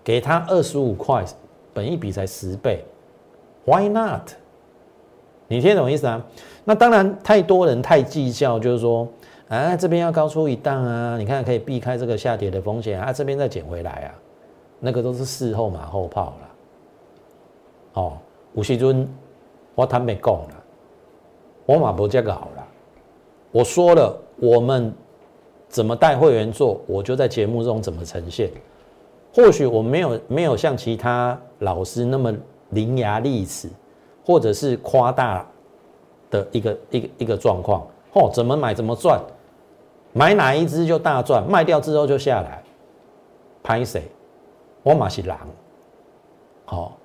[0.04, 1.26] 给他二十五块
[1.74, 2.86] 本一笔才十倍
[3.66, 4.22] ，Why not？
[5.48, 6.24] 你听懂意思啊？
[6.64, 9.08] 那当然，太多人太计较，就是说，
[9.48, 14.14] 啊，这边要高出一档啊，你看可以避开这个下跌的风险啊，这边再捡回来啊，
[14.80, 16.50] 那个都是事后马后炮了。
[17.94, 18.18] 哦，
[18.54, 19.12] 吴锡尊，
[19.74, 20.61] 我坦白讲了，
[21.72, 22.68] 我马博这个好了，
[23.50, 24.94] 我说了，我们
[25.70, 28.52] 怎么带会员做，我就在节目中怎么呈现。
[29.34, 32.36] 或许我没有没有像其他老师那么
[32.72, 33.70] 伶牙俐齿，
[34.26, 35.48] 或者是夸大
[36.30, 37.88] 的一个一个一个状况。
[38.12, 39.22] 哦，怎么买怎么赚，
[40.12, 42.62] 买哪一只就大赚，卖掉之后就下来。
[43.64, 44.04] 拍谁？
[44.84, 45.40] 我马是狼。
[46.66, 46.98] 好，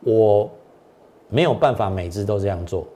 [0.00, 0.50] 我
[1.30, 2.86] 没有办法每只都这样做，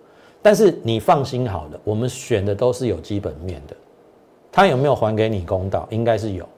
[0.43, 3.77] 但是你放心好了，我们选的都是有基本面的。
[4.51, 5.87] 他有没有还给你公道？
[5.91, 6.49] 应该是有。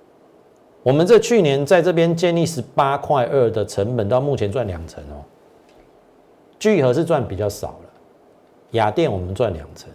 [0.82, 5.22] 我们这去年在这边建立十八块二的成本，到目前赚两成哦。
[6.58, 7.90] 聚合是赚比较少了，
[8.70, 9.90] 雅电我们赚两成。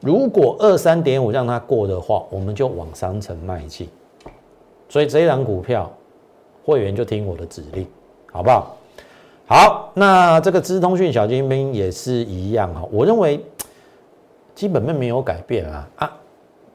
[0.00, 3.88] 如果二三点五让它过的话，我们就往三成迈进。
[4.88, 5.92] 所以这一档股票，
[6.64, 7.86] 会员就听我的指令，
[8.32, 8.76] 好不好？
[9.46, 12.88] 好，那这个资通讯小精兵也是一样哈。
[12.90, 13.44] 我认为
[14.54, 16.12] 基本面没有改变啊啊，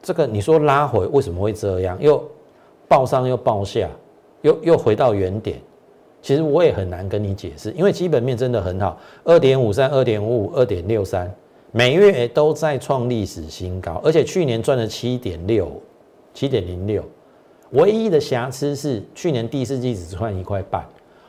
[0.01, 1.97] 这个你说拉回为什么会这样？
[1.99, 2.23] 又
[2.87, 3.89] 报上又报下，
[4.41, 5.59] 又又回到原点，
[6.21, 11.33] 其实我也很难跟你解释，因为基本面真的很好，二点五三、二点五五、二点六三，
[11.71, 15.71] 每月都在创历史新高，而且去年赚了七点六、
[16.33, 17.03] 七点零六，
[17.71, 20.85] 唯一的瑕疵是去年第四季只赚一块半，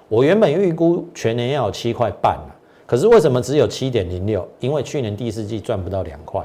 [0.08, 2.50] 我原本预估全年要有七块半啊，
[2.86, 4.48] 可是为什么只有七点零六？
[4.58, 6.44] 因为去年第四季赚不到两块，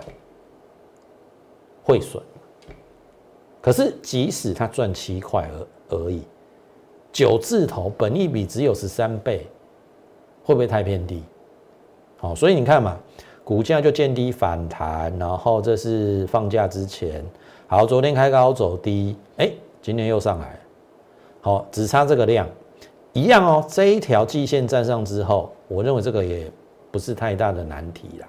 [1.84, 2.22] 汇损。
[3.62, 5.50] 可是，即使他赚七块
[5.90, 6.22] 而而已，
[7.14, 9.48] 九字头，本益比只有十三倍，
[10.44, 11.24] 会不会太偏低？
[12.18, 13.00] 好，所以你看嘛，
[13.46, 17.24] 股价就见低反弹，然后这是放假之前，
[17.68, 19.50] 好，昨天开高走低，哎，
[19.82, 20.60] 今天又上来，
[21.40, 22.46] 好，只差这个量，
[23.14, 23.66] 一样哦。
[23.70, 26.52] 这一条季线站上之后，我认为这个也
[26.92, 28.28] 不是太大的难题啦。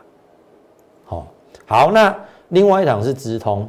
[1.05, 1.27] 好，
[1.67, 2.17] 好，那
[2.51, 3.69] 另外一档是直通。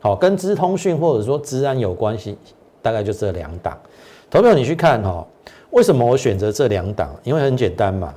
[0.00, 2.38] 好，跟资通讯或者说资安有关系，
[2.80, 3.78] 大概就这两档。
[4.30, 5.26] 投票你去看哈，
[5.72, 7.14] 为什么我选择这两档？
[7.22, 8.14] 因为很简单嘛。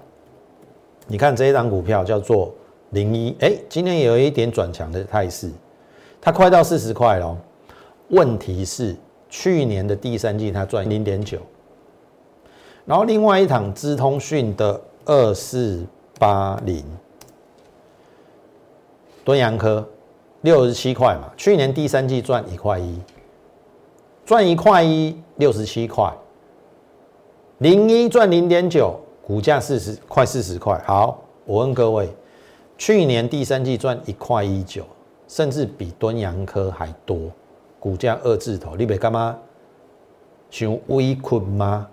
[1.07, 2.53] 你看这一档股票叫做
[2.91, 5.51] 零一，哎，今天也有一点转强的态势，
[6.21, 7.37] 它快到四十块了。
[8.09, 8.95] 问题是
[9.27, 11.39] 去年的第三季它赚零点九，
[12.85, 15.85] 然后另外一档资通讯的二四
[16.19, 16.83] 八零，
[19.23, 19.87] 敦阳科。
[20.41, 22.99] 六十七块嘛，去年第三季赚一块一，
[24.25, 26.13] 赚一块一，六十七块，
[27.59, 30.77] 零一赚零点九，股价四十快四十块。
[30.85, 32.13] 好，我问各位，
[32.77, 34.83] 去年第三季赚一块一九，
[35.29, 37.31] 甚至比敦洋科还多，
[37.79, 39.39] 股价二字头，你别干嘛？
[40.49, 41.87] 想微困吗？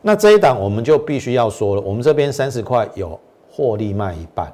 [0.00, 3.18] 那这一档我们就必须要说了，我们这边三十块有
[3.50, 4.52] 获利卖一半，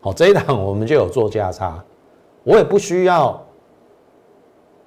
[0.00, 1.82] 好，这一档我们就有做价差。
[2.42, 3.42] 我也不需要，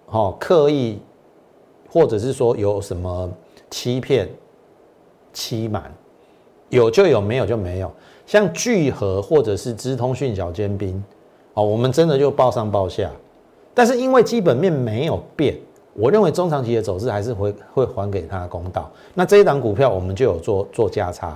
[0.05, 0.99] 哦，刻意，
[1.89, 3.27] 或者是说有什么
[3.71, 4.29] 欺骗、
[5.33, 5.91] 欺瞒，
[6.69, 7.91] 有就有，没有就没有。
[8.27, 11.03] 像聚合或者是资通讯小尖兵，
[11.55, 13.09] 哦，我们真的就报上报下。
[13.73, 15.57] 但是因为基本面没有变，
[15.99, 18.89] 我认为中长期的走势还是会会还给他公道。
[19.15, 21.35] 那这一档股票我们就有做做价差，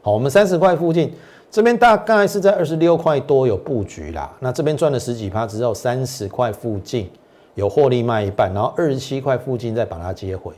[0.00, 1.12] 好，我们三十块附近。
[1.50, 7.10] 这边大概是在二十六块多有布局啦，那这边赚了十几趴之后，三十块附近
[7.56, 10.52] 有获利卖一半，然后二十七块附近再把它接回。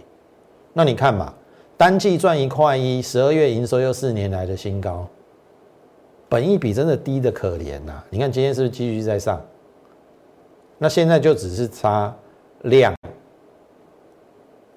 [0.75, 1.33] 那你看嘛，
[1.79, 5.07] 单季赚一块一，十二月营收又四年来的新高，
[6.29, 8.05] 本益比真的低的可怜呐。
[8.11, 9.41] 你看今天是不是继续在上？
[10.77, 12.15] 那现在就只是差
[12.65, 12.95] 量，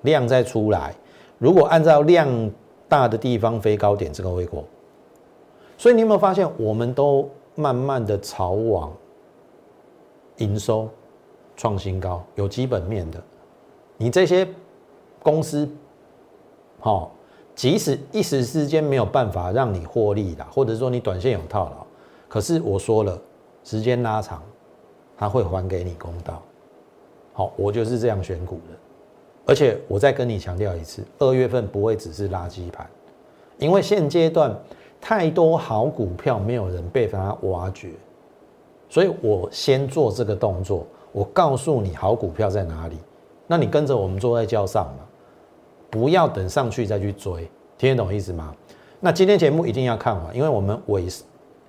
[0.06, 0.96] 量再出来，
[1.38, 2.50] 如果按照量
[2.88, 4.64] 大的地方飞高点，这个会过。
[5.78, 8.94] 所以你有没有发现，我们都慢慢的朝往
[10.38, 10.88] 营收
[11.58, 13.22] 创新高、有基本面的。
[13.98, 14.48] 你这些
[15.22, 15.70] 公司，
[16.80, 17.12] 好，
[17.54, 21.86] 即使一时之间没有办法让你获利啦，或者说你短线有套牢，
[22.30, 23.20] 可是我说了，
[23.64, 24.42] 时间拉长，
[25.18, 26.42] 他会还给你公道。
[27.34, 28.85] 好，我就是这样选股的。
[29.46, 32.88] 而且我再跟你强调一次，二月份不会只是垃圾盘，
[33.58, 34.56] 因为现阶段。
[35.02, 37.92] 太多好股票没有人被它挖掘，
[38.90, 40.84] 所以我先做这个动作。
[41.12, 42.98] 我告诉你好股票在哪里，
[43.46, 45.04] 那你跟着我们坐在轿上嘛，
[45.92, 47.48] 不要等上去再去追。
[47.78, 48.56] 听得懂意思吗？
[49.00, 51.06] 那今天节目一定要看完，因为我们尾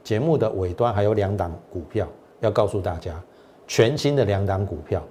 [0.03, 2.09] 节目的尾端还有两档股票
[2.41, 3.23] 要告诉大家，
[3.67, 5.03] 全新的两档股票，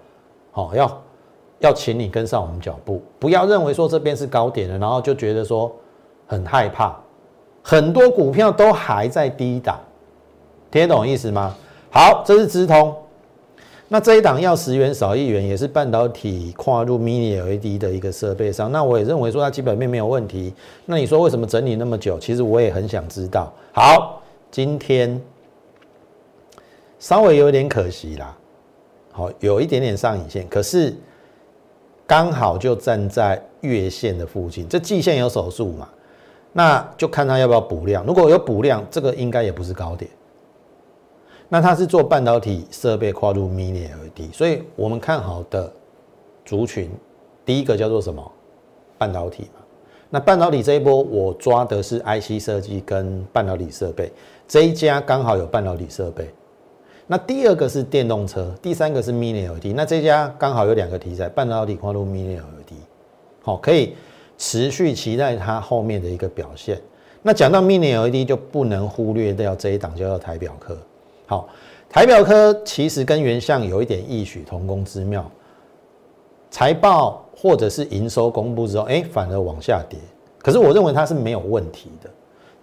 [0.52, 1.00] 好要
[1.60, 5.74] 要请你跟上我们脚步，不要认为说这边是高点了，然后就觉得说
[6.28, 6.96] 很害怕，
[7.62, 9.80] 很多股票都还在低档，
[10.70, 11.56] 听得懂意思吗？
[11.90, 12.96] 好，这是直通。
[13.88, 18.72] 那这一档要十元少一元，也是半导体跨入 Mini LED 的一个设备上。
[18.72, 20.52] 那我也认为说它基本面没有问题。
[20.86, 22.18] 那你说为什么整理那么久？
[22.18, 23.54] 其实我也很想知道。
[23.72, 25.22] 好，今天
[26.98, 28.36] 稍微有点可惜啦。
[29.12, 30.92] 好，有一点点上影线，可是
[32.08, 34.68] 刚好就站在月线的附近。
[34.70, 35.90] 这季线有手术嘛？
[36.54, 38.06] 那就看它要不要补量。
[38.06, 40.10] 如果有补量，这个应该也不是高点。
[41.50, 45.72] 那它是做半导体设备跨入 Mini LED，所以我们看好的
[46.44, 46.90] 族群，
[47.44, 48.32] 第一个叫做什么？
[48.98, 49.62] 半导体嘛。
[50.10, 54.12] 那半导体这一波我抓的是 IC 设计跟半导体设备，
[54.48, 56.34] 这一家刚好有半导体设备。
[57.08, 62.78] 那第二个是电动车，第三个是 Mini LED，那这家刚好有两个题材，半导体跨入 Mini LED，
[63.44, 63.96] 好，可以
[64.38, 66.82] 持续期待它后面的一个表现。
[67.22, 70.78] 那讲到 Mini LED 就不能忽略掉这一档叫做台表科。
[71.28, 71.48] 好，
[71.90, 75.30] 台表科其实跟原相有一点异曲同工之妙，
[76.50, 80.00] 财报或者是营收公布之后，哎，反而往下跌。
[80.40, 82.10] 可是我认为它是没有问题的，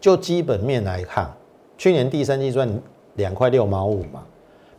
[0.00, 1.32] 就基本面来看，
[1.78, 2.68] 去年第三季赚
[3.14, 4.22] 两块六毛五嘛，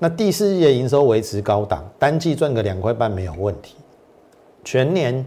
[0.03, 3.77] 那第四季的营收维持高档，单季赚个两块半没有问题，
[4.61, 5.25] 全年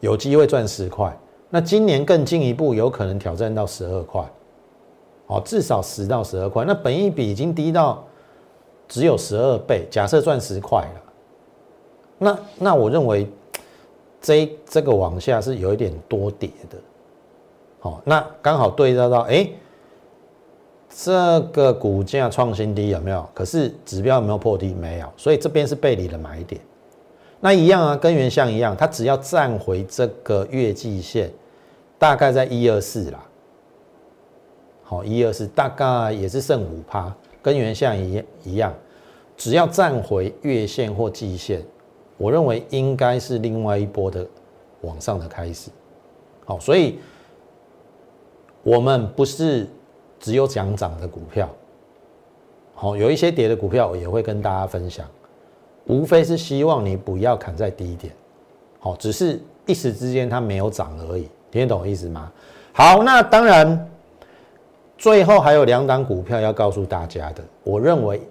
[0.00, 1.14] 有机会赚十块，
[1.50, 4.24] 那今年更进一步有可能挑战到十二块。
[5.26, 8.02] 哦，至少十到十二块，那本益比已经低到
[8.88, 9.86] 只有十二倍。
[9.90, 11.02] 假设赚十块了，
[12.16, 13.28] 那那我认为
[14.22, 16.78] 这这个往下是有一点多跌的。
[17.78, 19.46] 好，那刚好对照到，哎，
[20.96, 23.28] 这个股价创新低有没有？
[23.34, 24.72] 可是指标有没有破低？
[24.72, 26.60] 没有，所以这边是背离的买点。
[27.40, 31.28] 那一样啊，跟原像一样，它只要站回这个月季线，
[31.98, 33.26] 大概在一二四啦。
[34.84, 38.72] 好，一二四大概也是剩五趴，跟原相一一样，
[39.36, 41.60] 只要站回月线或季线，
[42.16, 44.24] 我认为应该是另外一波的
[44.82, 45.70] 往上的开始。
[46.44, 47.00] 好，所以
[48.62, 49.68] 我们不是
[50.24, 51.46] 只有讲涨的股票，
[52.74, 55.06] 好，有一些跌的股票我也会跟大家分享，
[55.84, 58.10] 无非是希望你不要砍在低点，
[58.78, 62.32] 好，只是一时之间它没有涨而已，听得懂意思吗？
[62.72, 63.90] 好，那当然。
[64.96, 68.22] 最后还有两档股票要告诉大家的，我认为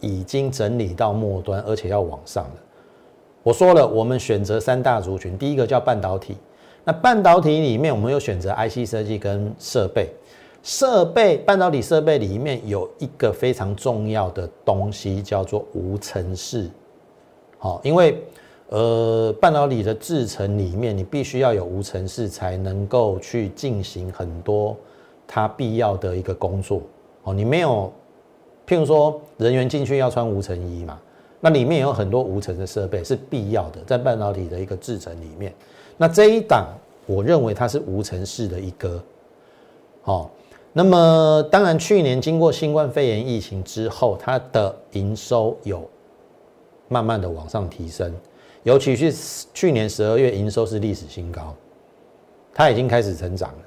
[0.00, 2.56] 已经整理到末端，而且要往上了。
[3.44, 6.36] 我说了，我们选择三大族群，第一个叫半导体。
[6.82, 10.08] 那半导体里面，我们有选择 IC 设计跟设备。
[10.62, 16.68] 设备半导体设备里面有一个非常重要的东西，叫做无尘室。
[17.58, 18.22] 好，因为
[18.68, 24.76] 呃，半导体的制程里面，你必须要有无尘室，才能够去进行很多。
[25.32, 26.82] 它必要的一个工作
[27.22, 27.92] 哦，你没有，
[28.66, 30.98] 譬如说人员进去要穿无尘衣嘛，
[31.38, 35.54] 那里面有很多无尘的设备是必要的，在半导体的一个制程里面，
[35.96, 36.66] 那这一档
[37.06, 39.00] 我认为它是无尘室的一个，
[40.02, 40.28] 哦，
[40.72, 45.88] 那么当然去年经过新冠肺炎疫情之后，它的营收有
[46.88, 48.14] 慢慢的往上提升，
[48.62, 51.54] 尤其是去年十二月营收是历史新高，
[52.54, 53.58] 它已经开始成长了。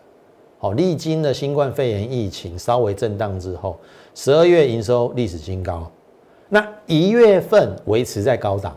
[0.58, 3.78] 好，历经了新冠肺炎疫情稍微震荡之后，
[4.16, 5.92] 十二月营收历史新高，
[6.48, 8.74] 那一月份维持在高档。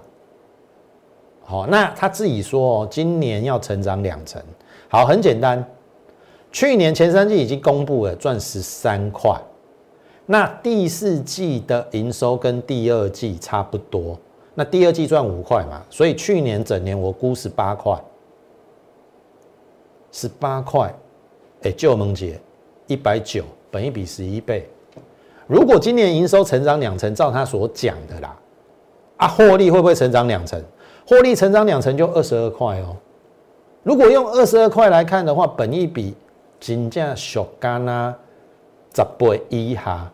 [1.45, 4.43] 好，那他自己说哦，今年要成长两成。
[4.89, 5.65] 好，很简单，
[6.57, 9.31] 去年前三季已经公布了赚十三块，
[10.25, 14.19] 那第四季的营收跟第二季差不多，
[14.55, 18.03] 那第二季赚五块嘛，所以去年整年我估十八块，
[20.11, 20.91] 十八块。
[21.63, 22.41] 哎，旧盟姐，
[22.87, 24.67] 一百九，本一比十一倍。
[25.47, 28.35] 如果今年营收成长两成，照他所讲的啦，
[29.19, 30.59] 啊，获利会不会成长两成？
[31.07, 32.97] 获利成长两成就二十二块哦。
[33.83, 36.15] 如果用二十二块来看的话，本一比
[36.67, 38.13] 金价小干啊，
[38.93, 40.11] 十倍以下，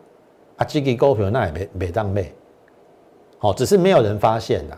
[0.55, 2.31] 啊，这个股票那也没没当卖，
[3.39, 4.77] 好，只是没有人发现啦。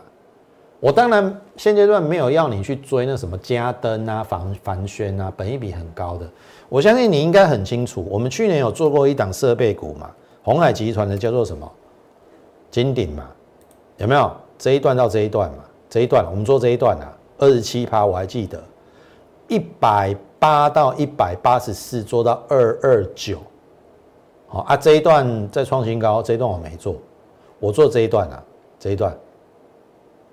[0.80, 6.26] 我当然现阶段没有要你去追那什么嘉登啊、凡凡轩啊，本一比很高的。
[6.70, 10.10] 我相信你应该很清楚，我们去年有做过一档设备股嘛，
[10.42, 11.70] 红海集团的叫做什么
[12.70, 13.28] 金鼎嘛，
[13.98, 15.64] 有没有这一段到这一段嘛？
[15.90, 18.62] 这一段我们做这一段啊，二十七趴我还记得，
[19.48, 20.16] 一百
[20.46, 23.40] 八到一百八十四做到二二九，
[24.46, 26.94] 好啊，这一段在创新高，这一段我没做，
[27.58, 28.40] 我做这一段啊，
[28.78, 29.12] 这一段，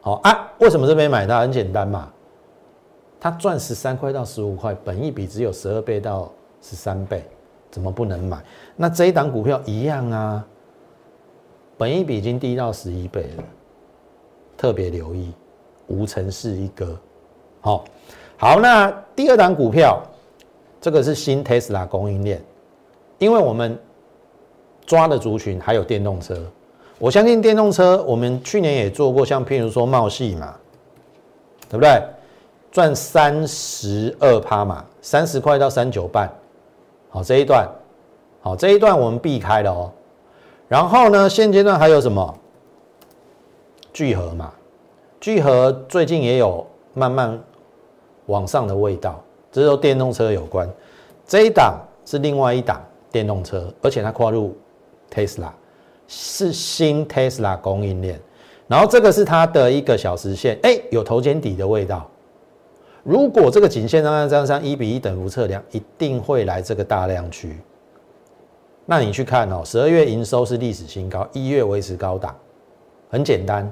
[0.01, 1.39] 好啊，为什么这边买它？
[1.39, 2.14] 很简单嘛，
[3.20, 7.28] 它赚十三块到十五块，本一比只有十二倍到十三倍，
[7.72, 8.38] 怎么不能买？
[8.76, 10.45] 那这一档股票一样啊，
[11.76, 13.43] 本一比已经低到十一倍了，
[14.55, 15.34] 特别留意，
[15.88, 16.95] 无尘是一个，
[17.61, 17.84] 好。
[18.38, 20.01] 好，那第二档股票，
[20.81, 22.43] 这个是新 Tesla 供应链，
[23.17, 23.79] 因为我们
[24.86, 26.38] 抓的族群还有电动车，
[26.99, 30.55] 我相信电动车，我们去年也做过，像譬如说茂系嘛，
[31.69, 32.01] 对不对？
[32.69, 36.29] 赚三十二趴嘛，三十块到三九半，
[37.09, 37.65] 好这一段，
[38.41, 39.91] 好这一段我们避开了哦。
[40.67, 42.36] 然后呢，现阶段还有什么？
[43.93, 44.51] 聚合嘛，
[45.21, 47.39] 聚合最近也有慢慢。
[48.28, 49.21] 往上的味道，
[49.51, 50.69] 这都电动车有关。
[51.26, 54.55] 这一档是另外一档电动车，而且它跨入
[55.11, 55.49] Tesla，
[56.07, 58.19] 是新 Tesla 供应链。
[58.67, 62.09] 然后这个是它的一个小时线，哎，有头肩底的味道。
[63.03, 67.57] 如果这个颈线上这样上一比一等幅测量，一定会来这个大量区。
[68.86, 72.36] 那你去看哦，十二月营收是历史新高，一月维持高档，
[73.09, 73.69] 很简单。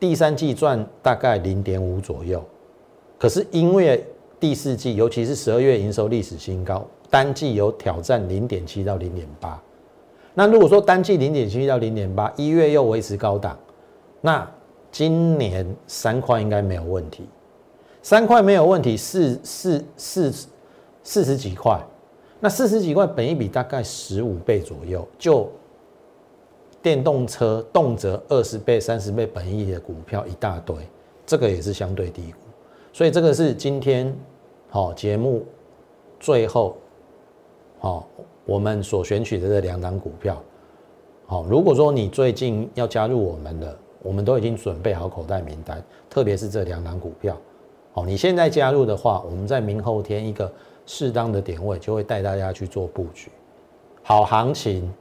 [0.00, 2.42] 第三季赚大概零点五左右。
[3.22, 4.04] 可是因为
[4.40, 9.62] 第四季，尤其是十二月营收历史新高，单季有挑战零点七到零点八。
[10.34, 13.56] 那如果说单季零点七到零点八，一月又维持高档，
[14.20, 14.50] 那
[14.90, 17.22] 今年三块应该没有问题。
[18.02, 20.34] 三块没有问题，四四四
[21.04, 21.80] 四十几块，
[22.40, 25.48] 那四十几块本一比大概十五倍左右，就
[26.82, 30.74] 电动车动辄二十倍、三十倍本益的股票一大堆，
[31.24, 32.41] 这个也是相对低估。
[32.92, 34.14] 所以这个是今天
[34.68, 35.44] 好节目
[36.20, 36.76] 最后
[37.78, 38.06] 好
[38.44, 40.40] 我们所选取的这两档股票。
[41.26, 47.34] 好，如果说你最近要加入我们的，我们都已经准备好口袋名单，特别是这两档股票。
[47.94, 50.52] 好，你现在加入的话，我们在明后天一个
[50.84, 53.30] 适当的点位就会带大家去做布局，
[54.02, 54.92] 好行情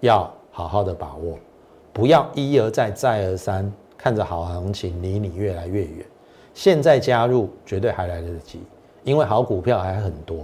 [0.00, 1.36] 要好好的把握，
[1.92, 6.06] 不要一而再再而三看着好行情离你越来越远。
[6.58, 8.58] 现在加入绝对还来得及，
[9.04, 10.38] 因为好股票还很多，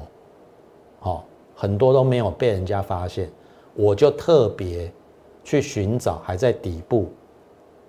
[1.00, 1.24] 好
[1.56, 3.28] 很多都没有被人家发现，
[3.74, 4.88] 我就特别
[5.42, 7.08] 去寻找还在底部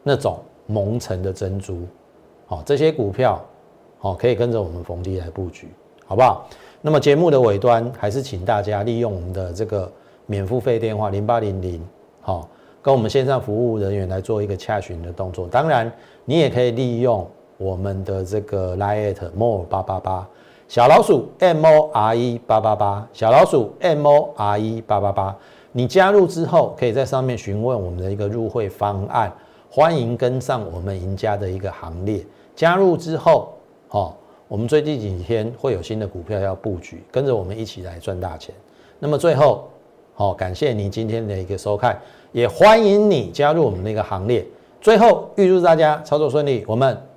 [0.01, 1.83] 那种蒙尘的珍珠，
[2.47, 3.39] 好这些股票，
[3.99, 5.69] 好可以跟着我们逢低来布局，
[6.07, 6.47] 好不好？
[6.81, 9.91] 那么节目的尾端还是请大家利用我们的这个
[10.25, 11.79] 免付费电话零八零零，
[12.21, 12.49] 好
[12.81, 15.91] 跟我们线上服务人员来做一个洽询的动作，当然
[16.25, 17.29] 你也可以利用。
[17.57, 20.27] 我们的这个 liet more 八八八
[20.67, 25.35] 小老鼠 m o r e 八八八小老鼠 m o r e 八八八，
[25.71, 29.31] 你加入之后，可以在上面询问我们的一个入会方案，
[29.69, 32.25] 欢迎跟上我们赢家的一个行列。
[32.55, 33.53] 加入之后，
[33.89, 34.11] 哦，
[34.47, 38.53] 我们最近几天会有新的股票要布局，跟着我们一起来赚大钱。
[38.97, 39.69] 那么最后，
[40.15, 41.95] 好，感谢你今天的一个收看，
[42.31, 44.43] 也欢迎你加入我们的一个行列。
[44.81, 46.97] 最后，预祝大家操作顺利，我们。